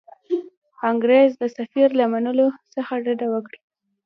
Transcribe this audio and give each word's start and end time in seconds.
انګرېز 0.89 1.31
د 1.41 1.43
سفیر 1.57 1.89
له 1.99 2.05
منلو 2.13 2.47
څخه 2.73 2.93
ډډه 3.03 3.27
وکړي. 3.33 3.59